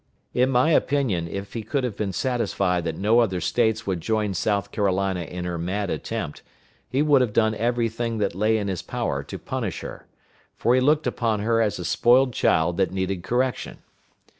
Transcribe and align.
In 0.33 0.49
my 0.49 0.71
opinion, 0.71 1.27
if 1.27 1.53
he 1.53 1.61
could 1.61 1.83
have 1.83 1.95
been 1.95 2.11
satisfied 2.11 2.85
that 2.85 2.97
no 2.97 3.19
other 3.19 3.39
States 3.39 3.85
would 3.85 4.01
join 4.01 4.33
South 4.33 4.71
Carolina 4.71 5.21
in 5.21 5.45
her 5.45 5.59
mad 5.59 5.91
attempt, 5.91 6.41
he 6.89 7.03
would 7.03 7.21
have 7.21 7.33
done 7.33 7.53
every 7.53 7.87
thing 7.87 8.17
that 8.17 8.33
lay 8.33 8.57
in 8.57 8.67
his 8.67 8.81
power 8.81 9.21
to 9.21 9.37
punish 9.37 9.81
her; 9.81 10.07
for 10.55 10.73
he 10.73 10.81
looked 10.81 11.05
upon 11.05 11.41
her 11.41 11.61
as 11.61 11.77
a 11.77 11.85
spoiled 11.85 12.33
child 12.33 12.77
that 12.77 12.89
needed 12.89 13.21
correction. 13.21 13.77